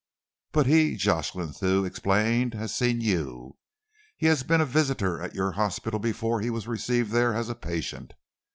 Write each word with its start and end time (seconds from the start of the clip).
"But 0.51 0.65
he," 0.65 0.95
Jocelyn 0.95 1.53
Thew 1.53 1.85
explained, 1.85 2.55
"has 2.55 2.73
seen 2.73 3.01
you. 3.01 3.57
He 4.17 4.25
has 4.25 4.41
been 4.41 4.59
a 4.59 4.65
visitor 4.65 5.21
at 5.21 5.35
your 5.35 5.51
hospital 5.51 5.99
before 5.99 6.41
he 6.41 6.49
was 6.49 6.67
received 6.67 7.11
there 7.11 7.35
as 7.35 7.49
a 7.49 7.53
patient. 7.55 8.15